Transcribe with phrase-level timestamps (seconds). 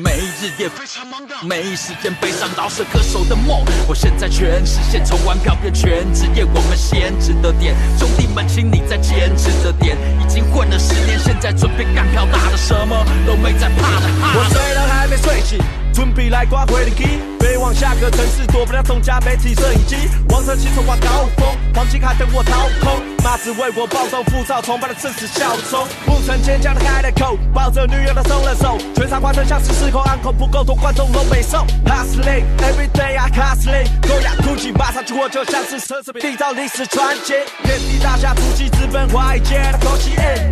[0.00, 3.64] 没日夜非常忙的，没时间悲伤饶舌歌手的梦。
[3.86, 7.74] 我现在全实现，从玩票变全职业，我们先值得点。
[7.98, 9.96] 兄弟们，请你再坚持着点。
[10.20, 14.06] 已经混了十年，现在准备干票大的，什么都没在怕的。
[14.20, 15.58] 哈我虽然还没睡醒，
[15.92, 17.04] 准备来刮回灵机。
[17.38, 19.96] 别往下个城市，躲不了众家媒体摄影机。
[20.28, 23.02] 王者青铜挂高峰，黄金卡等我掏空。
[23.24, 25.86] 妈只为我暴动浮躁，崇拜的正是笑冲。
[26.06, 28.78] 不曾坚强的开了口，抱着女友的松了手。
[28.94, 31.66] 全场观众像是失控，安口不够多，观众都没送。
[31.84, 33.88] Hustling every day I hustling，
[34.60, 37.32] 高雅酷气马上去火，就像是奢侈品，缔造历史传奇。
[37.62, 40.10] 遍地大侠突击，直奔华尔街的口气。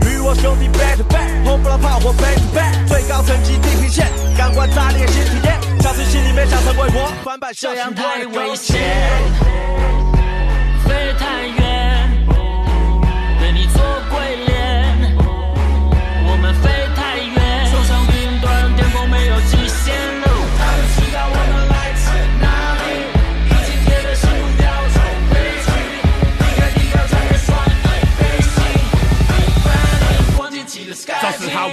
[0.08, 5.60] 与我兄弟 back to back，轰不了炮火 back to back，最高层级地平线，感官炸裂新体验。
[5.80, 8.76] 小心心里面想成为我，翻版这样太危险，
[10.84, 11.67] 飞太远，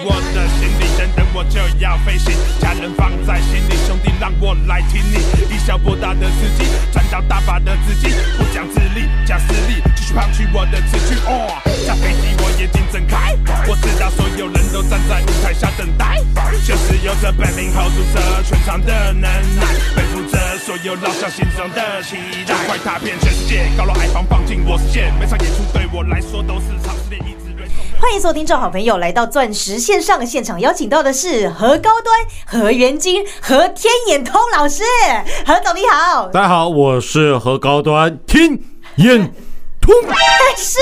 [0.03, 2.33] 我的行李，等等我就要飞行。
[2.59, 5.17] 家人放在心里，兄弟让我来听你。
[5.53, 11.15] 以小博大的司机，赚到大把的资金，不讲自立，讲实力，继续胖取我的词句。
[11.25, 13.35] 哦，下飞机我眼睛睁开，
[13.67, 16.19] 我知道所有人都站在舞台下等待，
[16.65, 19.61] 就是有着本领 hold 住这全场的能耐，
[19.95, 27.23] 背负着所有老乡心中的期待，快踏遍全世界，高楼矮房放进我视线，每场演出对我来说都是场试炼，
[28.05, 32.15] 欢迎所有听众好朋友来到钻石线上现场，邀请到的是何高端、
[32.45, 34.83] 何元金、何天眼通老师。
[35.43, 38.59] 何总你好，大家好，我是何高端，天
[38.97, 39.33] 眼
[39.85, 39.95] 通。
[40.57, 40.79] 是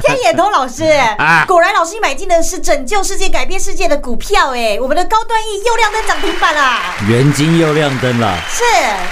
[0.00, 0.84] 天眼通老师
[1.18, 1.44] 啊。
[1.46, 8.62] 果然老师你买进的是拯救世界、改变世界的股票哎，我们的高端 E 又亮灯涨停板啦，元金又亮灯了，是。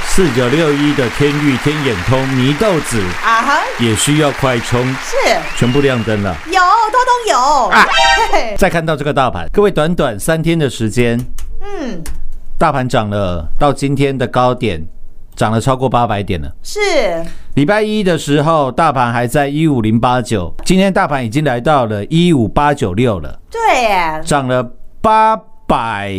[0.06, 3.00] 四九六一的天域天眼通祢豆子。
[3.24, 5.16] 啊哈，也需要快充，是。
[5.56, 6.36] 全部亮灯了。
[6.46, 7.72] 有，通通有。
[8.58, 11.18] 再看到这个大盘，各位短短三天的时间，
[11.62, 12.02] 嗯，
[12.58, 14.86] 大盘涨了到今天的高点，
[15.34, 16.52] 涨了超过八百点了。
[16.62, 16.78] 是。
[17.54, 24.62] 礼拜一的时候，大盘还在一五零八九，今天大盘已经来到了一五八九六了，对耶，涨了
[25.00, 25.36] 八
[25.66, 26.12] 百，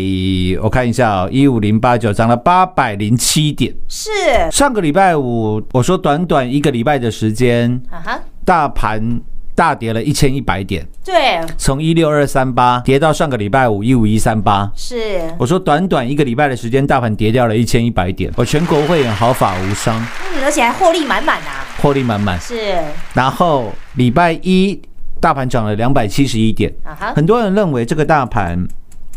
[0.62, 3.74] 我看一下哦，一五零八九涨了八百零七点。
[3.88, 4.10] 是。
[4.52, 9.22] 上个礼拜五，我说短短一个礼拜的时间，啊哈，大盘
[9.62, 14.68] 大跌了一千一百点，对，从一六二三八跌到上个礼拜五一五一三八。
[14.76, 19.96] 是，我说短短一个礼拜的时间，大盘跌掉了一千一百点，我全国会员毫发无伤，
[20.34, 22.40] 嗯，而且还获利满满啊，获利满满。
[22.40, 22.76] 是。
[23.14, 24.82] 然后礼拜一
[25.20, 26.74] 大盘涨了两百七十一点，
[27.16, 28.68] 很多人认为这个大盘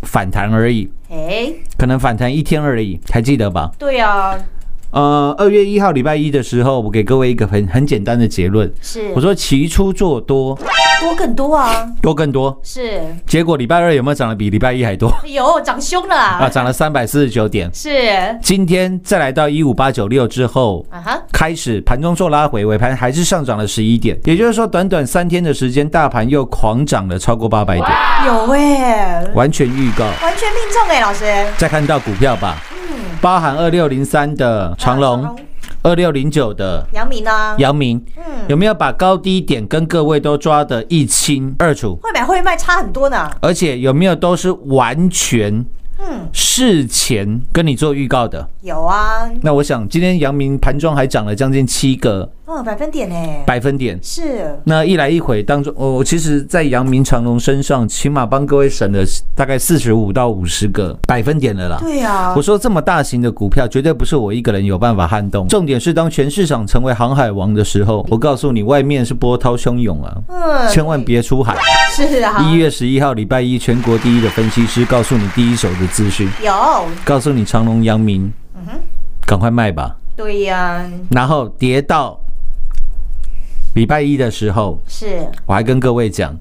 [0.03, 3.71] 反弹而已，哎，可能反弹一天而已，还记得吧？
[3.79, 4.39] 对啊，
[4.95, 9.11] 呃，二月一号礼拜一的时候，我给各位一个很很简单的结论，是。
[9.13, 10.57] 我说期初做多。
[11.01, 13.03] 多更多啊，多更多，是。
[13.27, 15.13] 结果礼拜二有没有涨得比礼拜一还多？
[15.27, 16.45] 有涨凶了啊？
[16.45, 17.69] 啊，涨了三百四十九点。
[17.75, 17.91] 是。
[18.41, 27.89] 今天再来到一五八九六之后，啊哈，开始盘中做拉回，尾盘还是上涨了十一点，也就是说，短短三天的时间，大盘又狂涨了超过八百点，
[28.27, 30.05] 有哎，完全预告。
[30.23, 31.25] 完全命中哎，老师，
[31.59, 32.63] 再看到股票吧，
[33.25, 35.35] 包含二六零三的长隆，
[35.81, 37.55] 二六零九的姚明呢？
[37.57, 41.99] 姚明，嗯，有没有把高低点跟各位都抓得一清二楚？
[42.03, 45.65] 会买会卖差很多呢，而且有没有都是完全
[46.07, 48.47] 嗯，事前跟你做预告的？
[48.63, 53.15] 有啊，那我想今天阳明盘中还涨了将近七个嗯，百分点呢，
[53.47, 53.99] 百分点。
[54.03, 59.03] 是那一来一回当中，我我其实，在阳明长隆身上，起码帮各位省了
[59.35, 61.79] 大概四十五到五十个百分点了啦。
[61.81, 65.49] 对啊我，说这么大型的股票，绝对不是我一个人有办法撼动。
[65.49, 71.57] 重点是当全市场成为航海王的时候，我告诉你，外面是波涛汹涌啊，嗯，千万别出海。
[71.91, 76.53] 是啊，一月十一号礼拜一，全国第一的分析师告诉你第一手的资讯，有，
[77.05, 78.33] 告诉你长隆、阳明，
[79.25, 79.95] 赶快卖吧。
[80.17, 82.19] 对呀，然后跌到
[83.77, 85.25] 礼拜一的时候，是。
[85.47, 86.37] 我还跟各位讲，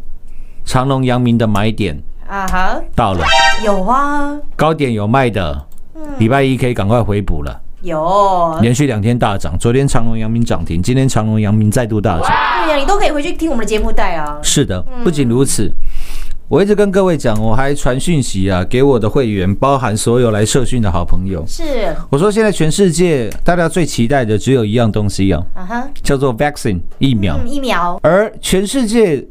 [0.65, 3.23] 长隆、阳明的买点啊哈，到了，
[3.63, 5.67] 有啊，高点有卖的，
[6.17, 7.61] 礼拜一可以赶快回补了。
[7.81, 12.25] 有，连续两天大涨，昨天长隆、阳明涨停，今天长隆、阳明再度大涨。
[12.65, 15.71] 对呀，你都可以回去听我们的节目带啊，是的，不仅如此，
[16.53, 21.43] 我一直跟各位讲，我还传讯息啊给我的会员，包含所有来社训的好朋友。
[21.47, 21.63] 是
[22.11, 27.39] 我说，现在全世界大家最期待的只有一样东西啊，啊哈，叫做 vaccine 疫苗。
[27.41, 29.25] 嗯，疫苗而全世界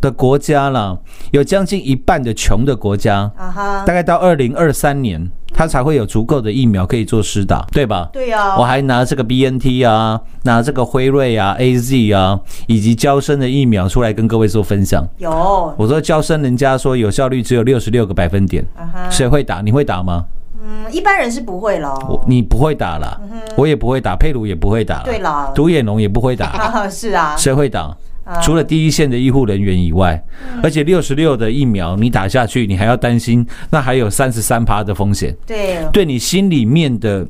[0.00, 0.96] 的国家啦，
[1.32, 8.08] 有将近一半的穷的国家，啊哈大，概到二零二三年，它才会有足够的疫苗可以做施打，对吧？
[8.12, 15.06] 对呀，我还拿这个 BNT 啊，拿这个辉瑞啊、AZ 啊，以及交生的疫苗出来跟各位做分享。
[15.18, 18.64] 有我说交生，人家说有效率只有六十六个百分点，
[19.10, 19.60] 谁会打？
[19.60, 20.24] 你会打吗？
[20.64, 23.20] 嗯，一般人是不会了，我你不会打啦，
[23.56, 27.96] 我也不会打，佩鲁也不会打啦，对了独眼龙也不会打，啊 是啊，谁会打？
[28.32, 28.40] 啊。
[28.40, 30.22] 除了第一线的医护人员以外，
[30.62, 37.26] 而且六十六的疫苗你打下去，你还要担心，那还有三十三趴的风险，对，对你心里面的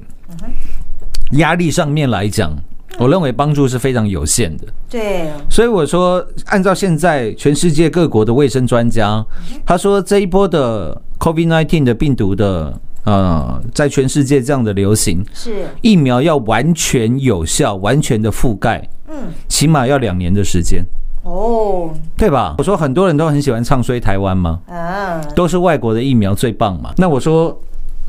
[1.33, 2.55] 压力上面来讲，
[2.99, 4.67] 我认为帮助是非常有限的。
[4.89, 9.25] 对，所以我说，按照现在全世界各国的卫生专家，
[9.65, 20.85] 他说这一波的 COVID-19 的病毒的呃，在全世界这样的流行，是，疫苗要完全有效、完全的覆盖，嗯，起码要两年的时间。
[21.23, 22.55] 哦，对吧？
[22.59, 26.93] 我说很多人都很喜欢唱衰台湾嘛，啊，都是外国的疫苗最棒嘛。
[26.97, 27.57] 那我说，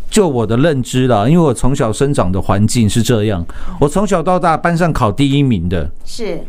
[0.09, 3.45] 就我的认知啦，因为我从小生长的环境是这样，
[3.79, 6.39] 我从小到大班上考第一名的，是，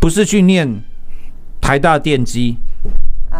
[0.00, 0.82] 不是去念
[1.60, 2.56] 台大电机，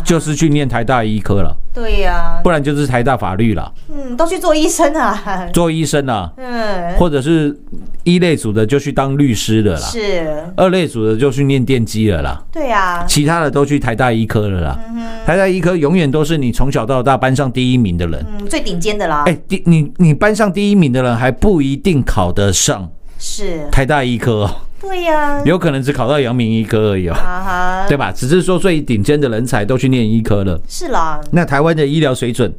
[0.05, 7.57] 就是去念台大医科了，对呀，不然就是台大法律了，嗯，都去做医生啊，做医生啊，嗯，或者是
[8.03, 12.43] 一类组的就去当律师的啦，是，二类组的就去念电机了啦。
[12.51, 14.79] 对呀，其他的都去台大医科了啦。
[15.25, 18.27] 台大医科永远都是你从小到大班上第一名的人。
[18.39, 28.13] 嗯，最顶尖的啦，哎、第你你班上第一名的人还不一定考得上是，台大医科哦，对呀，有可能只考到阳明医科而已哦，啊哈，对吧？
[28.13, 30.61] 只是说最顶尖的人才都去念医科了。
[30.69, 32.53] 是啦，那台湾的医疗水准，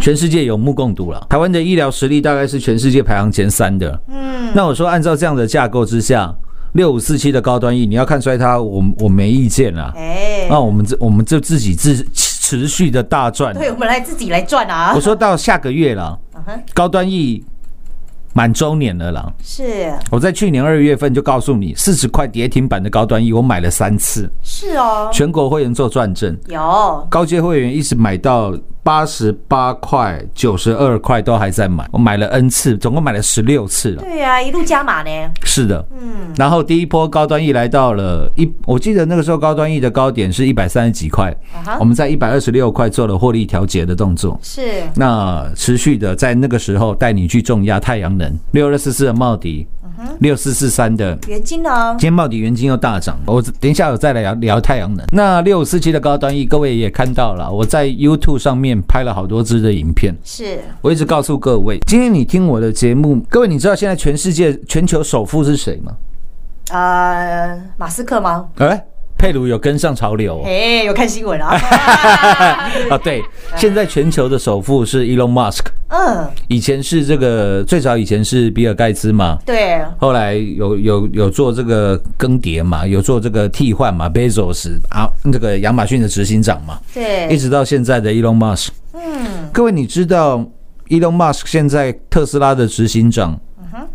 [0.00, 1.26] 全世界有目共睹了。
[1.28, 4.00] 台湾的医疗实力大概是全世界排行前三的。
[4.08, 6.34] 嗯，那我说，按照这样的架构之下，
[6.72, 9.92] 六五四七的高端 E，你要看衰它，我我没意见啦。
[9.96, 13.52] 哎，那我们这我们就自己自持续的大赚。
[13.54, 15.00] 对，我们来自己来赚啊我！
[15.00, 16.18] 说到下个月了，
[16.72, 17.44] 高端 E
[18.32, 19.32] 满周年了啦。
[19.42, 19.92] 是。
[20.10, 27.06] 我在去年二月份就告诉你，四十块跌停板的高端 E，我买了三次，是哦，全国会员做转正，有。
[27.10, 34.02] 高阶会员一直买到八十八块、九十二块都还在买，我买了 N 次，总共买了十六次了。
[34.02, 35.10] 对呀，一路加码呢。
[35.44, 44.38] 是的，嗯，然后第一波高端 E 来到了一，我记得那个时候高端 E 的高点是一百三十几块啊哈，我们在一百二十六块做了获利调节的动作。
[44.42, 44.62] 是
[44.94, 49.66] 那持续的在那个时候带你去重压太阳能六二四四的茂迪，
[50.20, 51.18] 六四四三的。
[51.28, 51.94] 元金哦？
[51.98, 55.04] 今天茂底元金又大涨，我等一下我再来聊聊太阳能。
[55.12, 60.14] 那六五四七的高端 E，各位也看到了，我在 YouTube 上面拍了好多支的影片。
[60.22, 65.92] 是我一直告诉各位，今天你听我的节目，各位你知道现在全世界全球首富是谁吗？
[66.70, 68.48] 呃，马斯克吗？
[68.58, 68.84] 哎，
[69.20, 70.42] 佩鲁有跟上潮流哦。
[70.46, 71.48] 哎，有看新闻啊？
[72.88, 73.22] 啊，对，
[73.54, 88.68] 现在全球的首富是 Elon Musk，嗯，以前是这个最早以前是比尔盖茨嘛，对，后来有有有做这个更迭嘛，有做这个替换嘛，Bezos 啊，这个亚马逊的执行长嘛，对，一直到现在的 Elon Musk。
[88.94, 90.38] 嗯，各位，你知道
[90.88, 93.86] Elon Musk 现在特斯拉的执行长，嗯哼。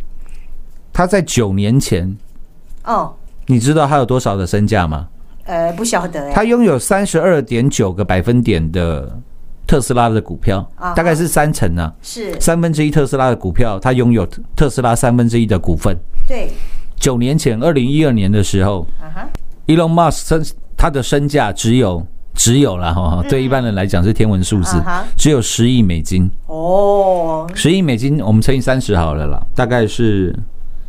[0.94, 2.16] 他在九年前，
[2.84, 3.12] 哦，
[3.48, 5.08] 你知道他有多少的身价吗？
[5.46, 9.20] 呃，不晓得哎，他拥有三十二点九个百分点的
[9.68, 15.96] 特斯拉的股票啊哈，大概是三成啊，是，三分之一特斯拉的股票，他拥有特斯拉三分之一的股份。
[16.28, 16.50] 对，
[16.96, 19.28] 九年前，二零一二年的时候啊哈
[19.68, 24.82] ，，Elon Musk 身他的身价只有只有了哈，对一般人来讲是天文数字
[25.16, 26.30] 只有十亿美金。
[26.48, 30.36] 哦，十亿美金我们乘以三十好了啦，大概是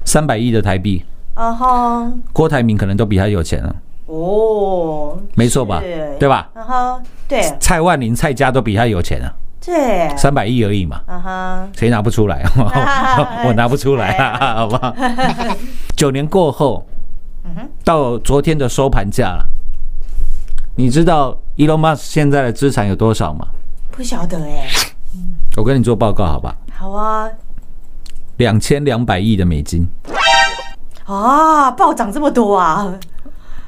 [0.05, 1.03] 三百亿的台币。
[1.35, 6.17] 啊哈，郭台铭可能都比他有钱了，哦，没错吧是？
[6.19, 6.49] 对吧？
[6.55, 9.29] 啊哈，对蔡万林、蔡家都比他有钱啊，
[9.65, 11.01] 对，三百亿而已嘛。
[11.07, 12.45] 啊哈，谁拿不出来？
[13.47, 14.95] 我拿不出来啊，好不好？
[15.97, 16.87] 九年过后，
[17.85, 19.49] 到昨天的收盘价了，
[20.77, 23.47] 你知道 Elon Musk 现在的资产有多少吗？
[23.91, 24.69] 不晓得哎，
[25.57, 26.55] 我跟你做报告，好吧？
[26.73, 27.29] 好啊，
[28.37, 29.89] 两千两百亿的美金，
[31.07, 32.93] 啊，暴涨这么多啊，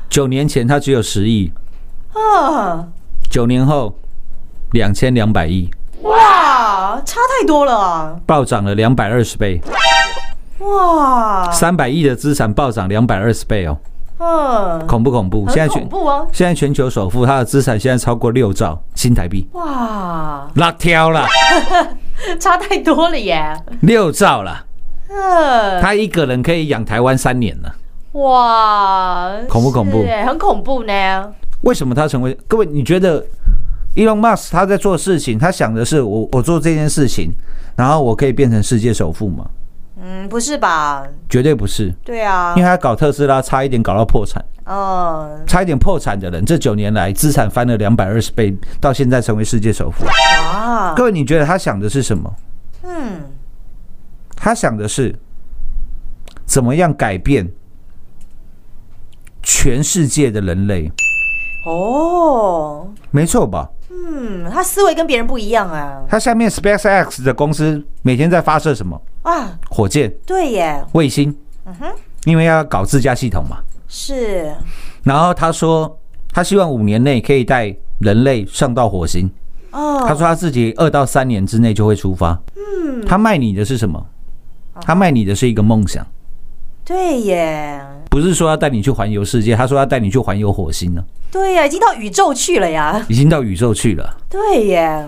[0.09, 1.53] 九年前它只有十亿，
[2.13, 2.89] 啊，
[3.31, 3.95] 九年后
[4.73, 5.71] 两千两百亿，
[6.03, 9.61] 哇，差太多了，暴涨了两百二十倍，
[10.61, 13.79] 哇，三百亿的资产暴涨两百二十倍哦，
[14.19, 15.47] 嗯，恐不恐怖？
[15.49, 21.27] 现在全恐怖哦，现在全球首富他的资产现在超过六兆新台币，哇，辣挑了，
[22.41, 24.65] 差太多了耶，六兆了。
[25.11, 27.75] 嗯，他一个人可以养台湾三年了。
[28.13, 32.37] 哇，恐不恐怖很恐怖呢，为什么他成为？
[32.49, 33.25] 各位，你觉得
[33.95, 37.31] Elon Musk 他在做事情，他想的是我我做这件事情，
[37.77, 39.45] 然后我可以变成世界首富吗？
[40.01, 41.05] 嗯，不是吧？
[41.29, 50.05] 绝对不是，对啊因为，他搞特斯拉差一点搞到破产，嗯，差一点破产的人，这九年来资产翻了两百二十倍，到现在成为世界首富。
[50.07, 52.33] 哇，各位，你觉得他想的是什么？
[52.85, 53.23] 嗯，
[54.37, 55.13] 他想的是
[56.47, 57.47] 怎么样改变
[59.51, 60.93] 全世界的人类，
[61.65, 63.67] 哦，没错吧？
[63.91, 69.01] 嗯，他思维跟别人不一样啊，他下面 SpaceX 的公司每天在发射什么？
[69.23, 71.87] 啊，火箭、对耶，卫星，嗯哼。
[72.27, 73.57] 因为要搞自家系统嘛。
[73.89, 74.53] 是，
[75.03, 75.99] 然后他说，
[76.31, 79.31] 他希望五年内可以带人类上到火星。
[79.71, 82.39] 哦，他说他自己二到三年之内就会出发。
[82.55, 84.05] 嗯，他卖你的是什么？
[84.83, 86.07] 他卖你的是一个梦想，
[86.85, 94.17] 对耶，不是说要带你去环游世界，他说要带你去环游火星呢，对呀，已经到宇宙去了呀，已经到宇宙去了。
[94.29, 95.07] 对耶，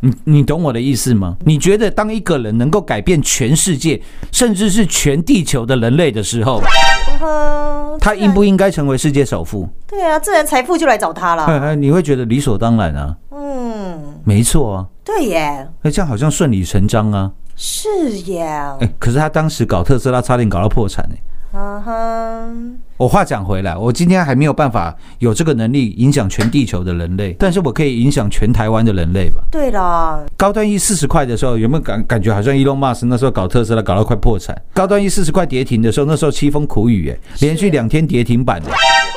[0.00, 1.36] 你你懂我的意思吗？
[1.44, 4.00] 你觉得当一个人能够改变全世界，
[4.32, 6.62] 甚至是全地球的人类的时候，
[7.20, 9.68] 嗯，他应不应该成为世界首富？
[9.86, 17.30] 对啊，自然财富就来找他了，你会觉得理所当然啊，嗯，没错啊，对耶，那这样好像顺理成章啊。
[17.62, 17.88] 是
[18.20, 18.42] 耶，
[18.80, 21.18] 哎、可是他当时搞特斯拉，差点搞到破产哎、
[21.52, 29.42] 嗯哼，我话讲回来，我今天还没有办法有这个能力影响全地球的人类，但是我可以影响全台湾的人类吧。
[29.50, 34.56] 对啦，高端一四十块的时候，有没有感感觉好像 Elon Musk 那时候搞特斯拉搞到快破产？
[34.72, 38.70] 高端一四十块跌停的时候，那时候凄风苦雨，哎，连续两天跌停板的，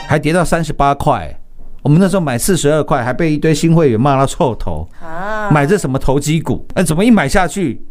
[0.07, 1.39] 还跌到三十八块。
[1.83, 6.65] 我们那时候买四十二块，还被一堆新会员骂到臭头，啊，买这什么投机股？
[6.73, 7.85] 哎，怎么一买下去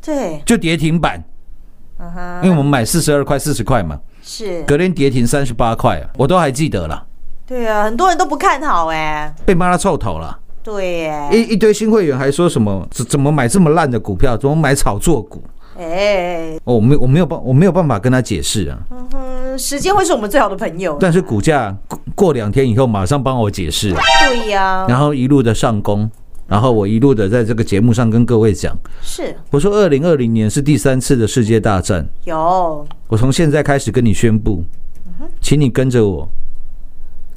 [0.00, 1.22] 对，就跌停板？
[2.42, 7.06] 因为我们买四十二块、四十块嘛，是，隔天跌停三十八块啊，我都还记得了，
[7.46, 10.38] 对啊，很多人都不看好哎，被骂到臭头了。
[10.62, 15.42] 对耶，一一堆新会员还说什么怎怎么买这么烂的股票，怎么买炒作股？
[15.78, 18.78] 哎，哦，我没我没有办我没有办法跟他解释啊。
[18.90, 20.96] 嗯哼，时间会是我们最好的朋友。
[20.98, 26.10] 但是股价过过两天以后马上帮我解释，对呀，然后一路的上攻，
[26.46, 29.34] 然后我一路的在这个节目上跟各位讲，是。
[29.50, 32.86] 我说二零二零年是第三次的世界大战，有。
[33.08, 34.62] 我从现在开始跟你宣布，
[35.40, 36.28] 请你跟着我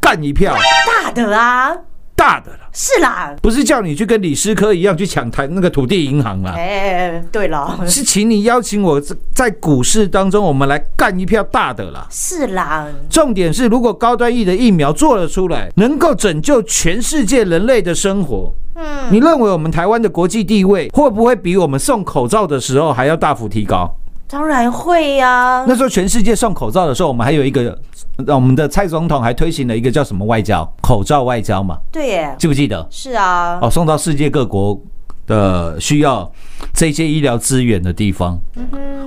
[0.02, 0.56] 干一票。
[0.86, 1.74] 大的啊，
[2.18, 6.54] 大的了，是啦，不是叫你去跟李师科一样去抢台那个土地银行啦。
[6.58, 12.08] 哎，对了，是请你邀请我在在股市当中，我们来干一票大的啦。
[12.10, 23.96] 是啦，重点是，如果高端疫的疫苗做了出来，能够拯救全世界人类的生活，嗯，你认为我们台湾的国际地位会不会比我们送口罩的时候还要大幅提高？
[24.30, 27.78] 当然会呀，那时候全世界送口罩的时候，我们还有一个，
[28.26, 30.70] 呃我们的蔡总统还推行了一个叫什么外交？
[30.82, 32.86] 口罩外交嘛，对耶，记不记得？
[32.92, 34.78] 是啊，哦，送到世界各国
[35.26, 36.30] 的需要
[36.74, 38.38] 这些医疗资源的地方。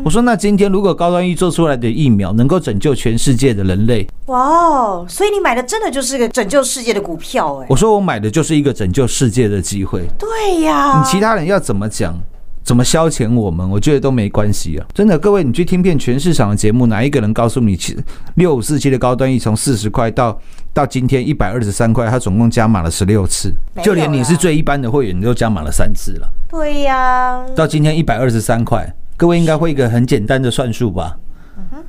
[0.02, 10.00] 我说，那今天如果高端疫做出来的疫苗能够拯救全世界的人类，哇哦，所以你买的真的就是个拯救世界的股票哎，我说我买的就是一个拯救世界的机会。
[10.18, 12.14] 对呀，你其他人要怎么讲？
[12.62, 13.68] 怎么消遣我们？
[13.68, 14.86] 我觉得都没关系啊！
[14.94, 17.96] 真的，各位，你去听遍全市场的节目，哪一个人告诉你，其
[18.36, 20.38] 六五四七的高端 E 从四十块到
[20.72, 23.52] 到今天一百二十三块，它总共加码了十六次，
[23.82, 26.28] 就连你是最一般的会员，你都加码了三次了。
[26.48, 31.18] 对呀，到今天一百二十三块，各位应该会一个很简单的算术吧？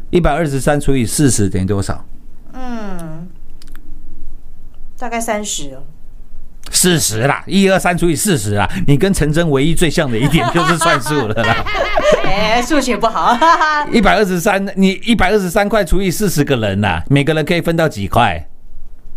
[0.10, 2.04] 一百二十三除以四十等于多少？
[2.54, 3.28] 嗯，
[4.98, 5.84] 大概三十哦，
[6.72, 8.68] 四十啦，一二三除以四十啦。
[8.88, 11.56] 你跟陈真唯一最像的一点就是算数了啦。
[12.24, 13.38] 哎，数学不好，
[13.92, 18.48] 一百二十三，你一百二十三块除以四十个人呐、每个人可以分到几块？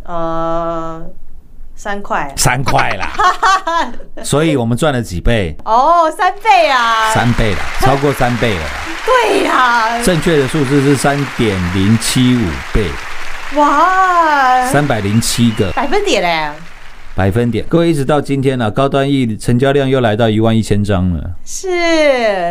[0.05, 1.03] 呃，
[1.75, 3.13] 三块，三块啦。
[4.23, 5.57] 所以我们赚了几倍？
[5.65, 8.71] 哦，三倍啊，三倍了，超过三倍了啦。
[9.07, 12.89] 对呀，正确的数字是三点零七五倍，
[13.57, 16.51] 哇，三百零七个百分点嘞，
[17.15, 17.65] 百分点。
[17.69, 21.31] 各位一直到今天呢、高端 E 成交量又来到一万一千张了。
[21.45, 21.69] 是，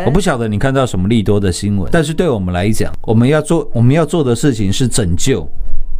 [0.06, 5.46] 我不晓得你看到什么利多的新闻，但是对我们来讲，我们要做我们要做的事情是拯救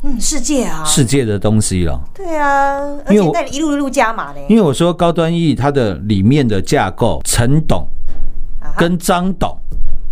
[0.02, 2.00] 嗯，世界啊，世界的东西了。
[2.14, 3.14] 对啊，而且
[3.50, 7.86] 一路一路加码呢，因为我说高端 E 它的里面的架构，陈董
[8.76, 9.56] 跟张董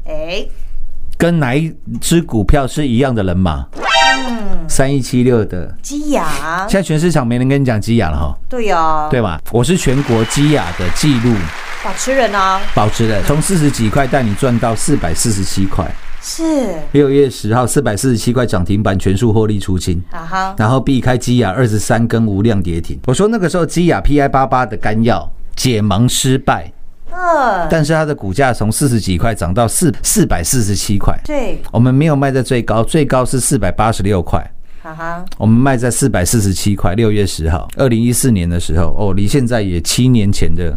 [0.07, 0.47] 哎，
[1.17, 3.67] 跟哪一只股票是一样的人马？
[4.13, 9.41] 嗯，三一七六的，基亚现，在全市场没人跟你讲基亚了哈，对呀，对吧？
[9.51, 11.35] 我是全国基亚的记录。
[11.85, 15.85] 保持人啊，保持人，从四十几块带你赚到四百四十七块。
[16.21, 16.43] 是，
[16.93, 20.01] 六月十号，四百四十七块涨停板全数获利出清。
[20.13, 22.97] 啊哈，然后避开基亚二十三根无量跌停。
[23.07, 26.73] 我说那个时候基亚 PI 八八的干药解盲失败，
[27.13, 31.17] 嗯，但是它的股价从四十几块涨到四四百四十七块。
[31.25, 34.39] 对，我们没有卖在最高，最高是四百八十六块，
[34.83, 36.95] 哈哈，我们卖在四百四十七块。
[36.95, 40.77] 六月十号，二零一四年的时候，哦，离现在也七年前的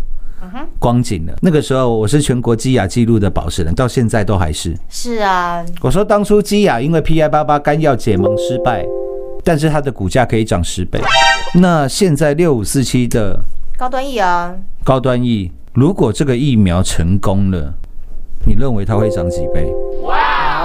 [0.78, 1.34] 光景了。
[1.42, 4.76] 那个时候我是全国基亚纪录的保持人，到现在都还是。
[4.90, 8.86] 是啊，我说当初基亚因为 PI 八八干药解盟失败，
[9.44, 11.02] 但是它的股价可以涨十倍。
[11.56, 13.40] 那现在六五四七的
[13.78, 17.74] 高端 E 啊，高端疫，如果这个疫苗成功了，
[18.48, 19.70] 你认为它会涨几倍？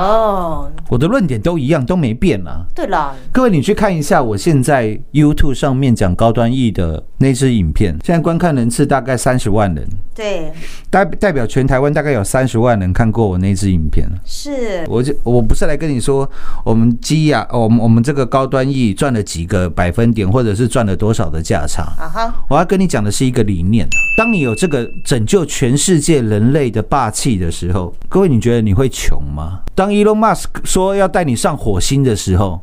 [0.00, 2.64] 哦，我的论点都一样，都没变啊。
[2.74, 10.50] 对了，各位，你去看一下我现在 YouTube 上面讲高端 E 的那支影片，现在观看人次大概三十万人，对，
[10.88, 14.08] 代代表全台湾大概有三十万人看过我那支影片。
[14.24, 16.28] 是，我就我不是来跟你说
[16.64, 21.82] 我们基亚，哦我们我们这个高端 E 赚了几个百分点，或者是赚了多少的价差。
[21.98, 23.86] 啊哈，我要跟你讲的是一个理念。
[24.16, 29.60] 当你有这个拯救全世界人类的霸气的时候，各位，你觉得你会穷吗？
[29.72, 32.60] 当 Elon Musk 说要带你上火星的时候，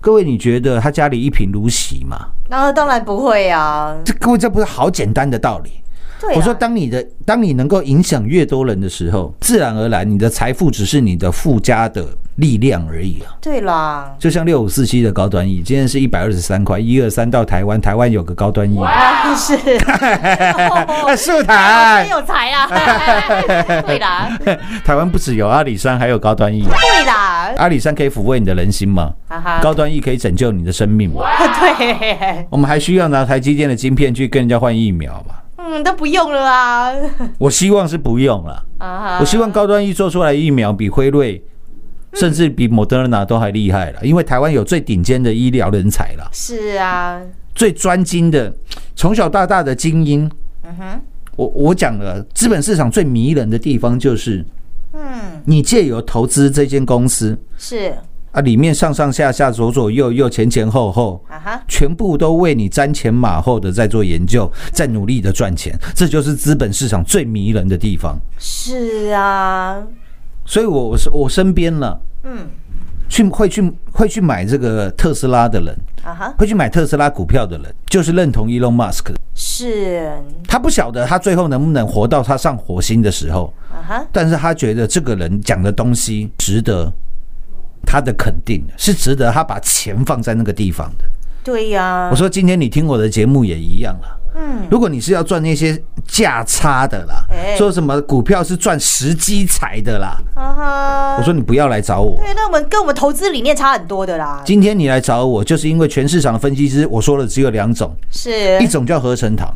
[0.00, 2.30] 各位，你觉得他家里一贫如洗吗？
[2.48, 5.70] 那当然不会啊，这各位，这不是好简单的道理。
[6.20, 13.34] 对啊，我说，当你的当你能够影响越多人的时候，自然而然，你的财富只是你的附加的力量而已啊。
[13.40, 19.56] 对啦，就像六五四七的高端 E，今天是一百二十三块，一二三到台湾，台湾有个高端 E，啊是，
[21.16, 22.66] 树很台，有才啊，
[23.86, 24.38] 对啦，
[24.84, 26.62] 台湾不只有阿里山，还有高端 E。
[26.62, 29.12] 对啦，阿里山可以抚慰你的人心吗？
[29.28, 31.22] 哈哈，高端 E 可以拯救你的生命吗？
[31.60, 35.42] 对，我们还需要拿台积电的晶片去跟人家换疫苗吧？
[35.66, 36.92] 嗯，都不用了啊，
[37.38, 38.64] 我希望是不用了。
[38.78, 41.42] 啊哈，我希望高端 E 做出来疫苗比辉瑞
[42.12, 47.20] 甚至比 Moderna 都还厉害了，因为台湾有最顶尖的医疗人才了，是啊，
[47.54, 48.54] 最专精的，
[48.94, 50.30] 从小到大的精英。
[50.64, 51.00] 嗯哼，
[51.36, 54.44] 我我讲了，资本市场最迷人的地方就是，
[54.92, 57.94] 嗯，你借由投资这间公司是
[58.36, 68.14] 啊，里面上上下下、左左右右、前前后后，啊哈，全部都为你瞻前马后的在做研究，在努力的赚钱，这就是资本市场最迷人的地方。
[68.38, 69.82] 是啊，
[70.44, 72.46] 所以我我是我身边了，嗯，
[73.08, 79.14] 去会去会去买这个特斯拉的人，啊哈，会去买特斯拉股票的人，就是认同 Elon Musk 的。
[79.34, 80.12] 是。
[80.46, 86.92] 他不晓得他最后能不能活到他上火星的时候，啊哈，但是他觉得这个人讲的东西值得
[87.86, 91.04] 他的肯定，是值得他把钱放在那个地方的。
[91.44, 94.08] 对呀，我说今天你听我的节目也一样啦。
[94.38, 97.56] 嗯，如果你是要赚那些价差的啦，哎。
[97.56, 102.14] 说什么股票是赚时机财的啦，啊，我说你不要来找我。
[102.18, 108.60] 对，那我们跟我们投资理念差很多的啦，今天你来找我，就是因为全市场的分析师，我说了只有两种，是。
[108.62, 109.48] 一种叫合成堂，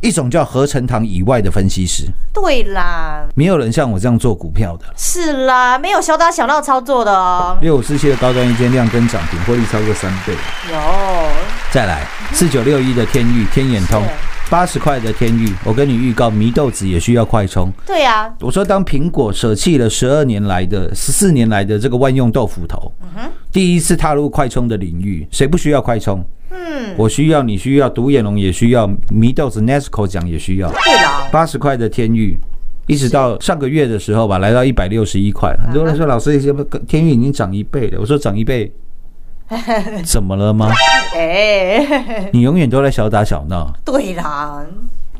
[0.00, 2.04] 一种叫合成堂以外的分析师。
[2.32, 4.84] 对啦，没有人像我这样做股票的。
[4.96, 10.32] 是啦，没有小打小闹操作的哦，六五四七的高端一间量跟涨停，获利超过三倍。
[10.70, 10.78] 有，
[11.70, 14.02] 再来四九六一的天域天眼通，
[14.50, 17.70] 八十块的天域，我跟你预告，祢豆子也需要快充。
[17.86, 22.92] 对呀，我说，当苹果舍弃了十二年来的、十四年来的这个万用豆腐头，
[23.52, 26.24] 第一次踏入快充的领域，谁不需要快充？
[26.54, 30.68] 嗯，我需要，你需要，独眼龙也需要，祢豆子 Nesco 奖也需要。
[30.70, 32.38] 对啦，八十块的天域，
[32.86, 35.54] 一直到上个月的时候吧，来到一百六十一块。
[35.62, 36.38] 很多人说，老师，
[36.86, 38.00] 天域已经涨一倍了。
[38.00, 38.72] 我说涨一倍，
[40.04, 40.70] 怎么了吗？
[41.16, 43.72] 哎，你永远都在小打小闹。
[43.84, 44.64] 对啦，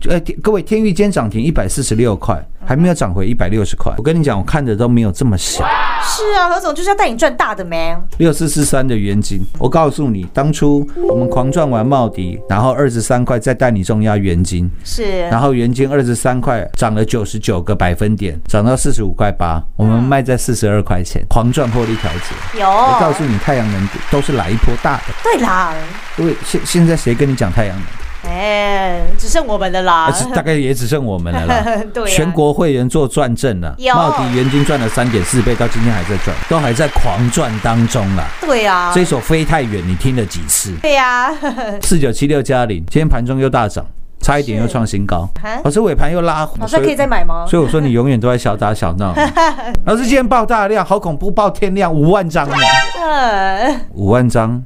[0.01, 3.93] 就哎，各位，天域今天涨停一百四十六块，还没有涨回一百六十块。
[3.97, 5.65] 我跟你讲，我看的都没有这么小。
[6.03, 7.97] 是啊，何总就是要带你赚大的咩？
[8.19, 22.61] 六四四三的元金，我告诉你，当初我们狂赚完茂迪，然后二十三块再带你重压元金，是，然后元金二十三块涨了九十九个百分点，涨到四十五块八，我们卖在四十二块钱，狂赚获利调节。
[22.61, 25.05] 有，我告诉你，太阳能股都是来一波大的。
[25.23, 25.73] 对啦，
[26.19, 28.04] 因为现现在谁跟你讲太阳能？
[28.27, 31.83] 哎，只剩我们的啦大概也只剩我们了啦。
[31.93, 38.25] 对啊全国会员做转正了，有茂迪元金赚了三点四倍，到今天还在赚，都还在狂赚当中啦。
[38.41, 40.73] 对啊，这首飞太远，你听了几次？
[40.83, 41.33] 对呀，
[41.83, 43.85] 四九七六加零，今天盘中又大涨，
[44.21, 45.61] 差一点又创新高啊。
[45.65, 47.45] 老师尾盘又拉回，老师可以再买吗？
[47.47, 49.15] 所以我说你永远都在小打小闹。
[49.85, 52.57] 老师今天爆大量，好恐怖，爆天量五万张呢，
[53.01, 54.63] 嗯，五万张，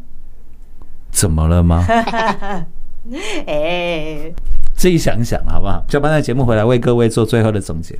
[1.10, 1.84] 怎么了吗？
[3.46, 4.32] 哎，
[4.76, 5.82] 自己想一想好不好？
[5.88, 7.98] 下班的节目回来为各位做最后的总结。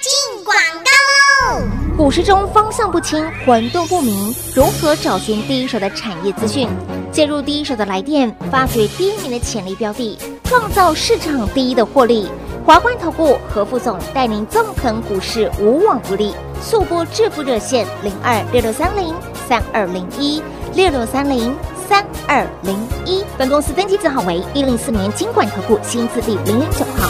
[0.00, 1.66] 进广告喽！
[1.96, 6.68] 股市中方向不清、混沌不明，如何找寻第一手的产业资讯？
[7.12, 12.28] 介入第一手的来电，发掘第一名的潜力标的，创造市场第一的获利。
[12.64, 16.34] 华冠投顾何副总带领纵横股市，无往不利。
[16.60, 19.14] 速播致富热线零二六六三零
[19.48, 20.42] 三二零一
[20.74, 21.54] 六六三零
[21.88, 23.24] 三二零一。
[23.38, 27.08] 本公司登记字号为一零四年经管投顾新字第零零九号。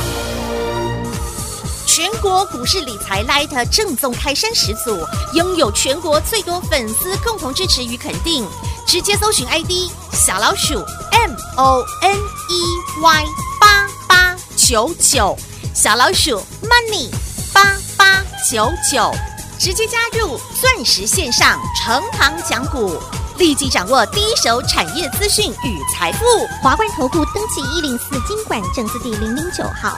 [1.86, 4.96] 全国股市理财 Light 正宗开山始祖，
[5.34, 8.46] 拥有全国最多粉丝共同支持与肯定。
[8.86, 10.78] 直接搜寻 ID 小老鼠
[11.10, 13.24] M O N E Y
[13.60, 15.36] 八八九九，
[15.74, 17.10] 小老鼠 Money
[17.52, 19.12] 八八九九，
[19.58, 22.96] 直接加入钻石线上成行讲股，
[23.38, 26.24] 立即掌握第一手产业资讯与财富。
[26.60, 29.96] 华冠投顾登记一零四经管证字第零零九号。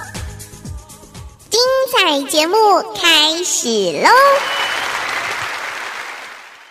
[1.49, 1.59] 精
[1.91, 2.55] 彩节目
[2.95, 4.11] 开始喽！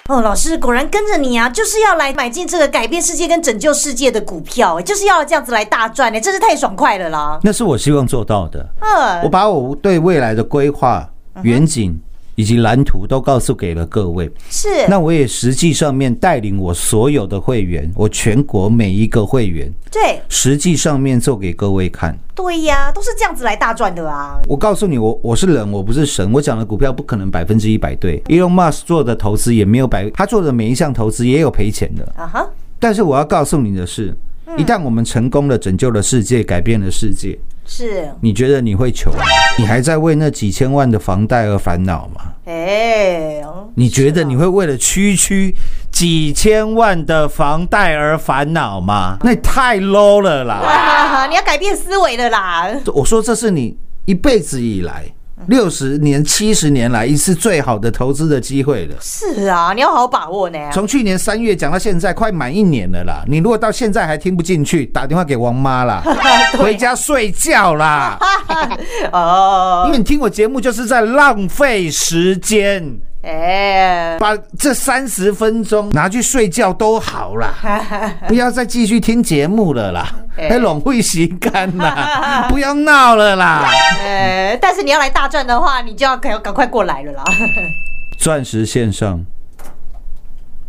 [0.08, 7.39] 哦，老师果然跟着你啊，就是要来买进这个改变世界跟拯救世界的股票，哎就是要这样子来大赚呢，真是太爽快了啦！
[7.43, 8.65] 那是我希望做到的。
[8.79, 11.08] 嗯我把我对未来的规划、
[11.43, 11.99] 远景
[12.39, 14.32] 以及蓝图都告诉给了各位。
[14.49, 22.17] 是，那我也实际上面带领我所有的会员，我全国每一个会员，对实际上面做给各位看。
[22.34, 24.39] 对呀，都是这样子来大赚的啊！
[24.47, 26.32] 我告诉你，我我是人，我不是神。
[26.32, 28.21] 我讲的股票不可能百分之一百对。
[28.30, 32.10] Elon Musk 做的投资也没有百，他做的每一项投资也有赔钱的。
[32.15, 32.49] 啊哈，
[32.80, 34.15] 但是我要告诉你的是，
[34.57, 39.23] 一旦我们成功了，拯救了世界，改变了世界，是，你觉得你会穷吗？
[39.57, 42.33] 你还在为那几千万的房贷而烦恼吗？
[42.45, 43.41] 哎，
[43.75, 45.53] 你觉得你会为了区区
[45.91, 49.17] 几千万的房贷而烦恼吗？
[49.21, 50.55] 那也太 low 了啦！
[50.55, 52.67] 啊， 你要改变思维的啦！
[52.93, 55.05] 我说这是你一辈子以来
[55.47, 58.95] 六十年、七十年来一次最好的投资的机会了。
[59.02, 60.60] 是啊，你要好好把握呢。
[60.71, 63.23] 从去年三月讲到现在，快满一年了啦。
[63.28, 66.04] 你如果到现在还听不进去，打电话给王妈啦，
[66.60, 68.19] 回家睡觉啦。
[69.12, 77.53] 哦，因为你听我节目就是在浪费时间，哎，把这三十分钟拿去睡觉都好啦，
[78.29, 83.69] 不要再继续听节目了啦，还拢会洗干啦， 不要闹了啦。
[84.03, 87.23] 呃，但是你要来大赚的话，你就要赶赶快过来了啦。
[88.17, 89.25] 钻石线上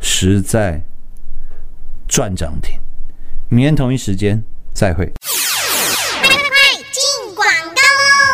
[0.00, 0.80] 实在
[2.08, 2.78] 赚涨停，
[3.48, 5.12] 明天同一时间再会。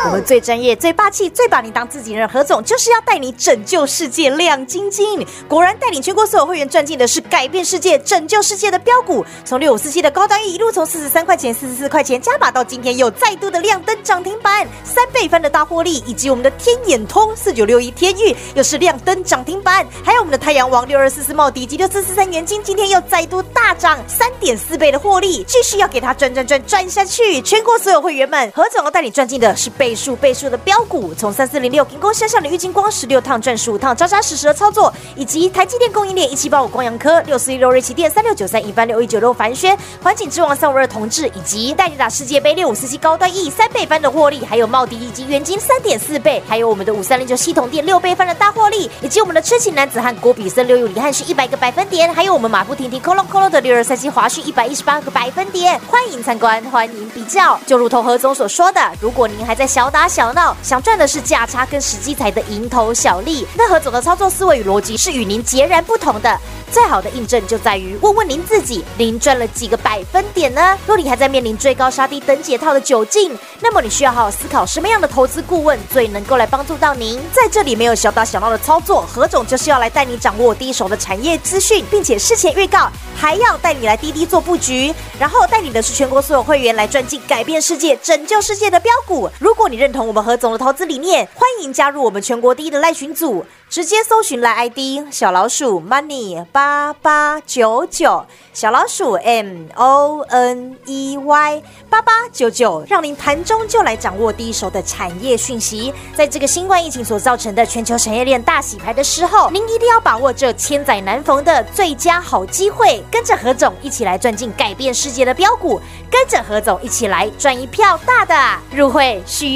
[0.06, 5.26] 我们最专业、最霸气、最把你当自己人的何总，就是要带你拯救世界，亮晶晶。
[5.48, 9.26] 果然，带领全国所有会员赚进的是改变世界、拯救世界的标股。
[9.44, 27.42] 从六五四七的高端 E 一路从四十三块钱、四十四块钱加码到今天又再度的亮灯涨停板，三倍翻的大获利，以及我们的天眼通四九六一天域又是亮灯涨停板，还有我们的太阳王六二四四茂迪及六四四三元金，今天又再度大涨三点四倍的获利，继续要给它赚赚赚赚下去。
[27.42, 57.58] 全国所有会员们，何总要带你赚进的是倍数倍数的标股，从三四零六凭空向上的郁金光十六趟赚十五趟，扎扎实实的操作，以及台积电供应链一七八五光阳科六四一六瑞奇电三六九三一番六一九六凡轩环境之王三五二同志，以及带你打世界杯六五四七高端 E 三倍翻的获利，还有茂迪以及元金三点四倍，还有我们的五三零九系统店六倍翻的大获利，以及我们的痴情男子汉郭比森六五李汉是一百个百分点，还有我们马不停蹄 Colo Colo 的六二三七华讯一百一十八个百分点，欢迎参观，欢迎比较。
[57.66, 66.40] 就如同何总所说的，如果您还在小打小闹，想赚的是价差跟时机财的蝇头小利，那何总的操作思维与逻辑是与您截然不同的。
[66.72, 70.78] 最好的印证就在于问问您自己，您赚了几个百分点呢？
[70.86, 77.20] 若你还在面临追高杀低等解套的窘境，那么你需要好好思考什么样的投资顾问最能够来帮助到您。
[77.30, 89.30] 在这里没有小打小闹的操作，何总就是要来带你掌握第一手的产业资讯，并且事前预告，还要带你来滴滴做布局，然后带领的是全国所有会员来赚进改变世界、拯救世界的标股。
[89.38, 93.44] 如果你认同我们何总的投资理念，欢迎加入我们全国第一的赖群组。
[93.68, 98.24] 直接搜寻来 ID 小老鼠 money 八八九九，
[98.54, 105.92] 小老鼠 M O N E Y 八八九九，让您盘中就来掌握第一手的产业讯息。
[106.14, 118.36] 在这个新冠疫情所造成的全球产业链大洗牌的时候，您一定要把握这千载难逢的最佳好机会，跟着何总一起来赚进改变世界的标股，跟着何总一起来赚一票大的。
[118.70, 119.55] 入会续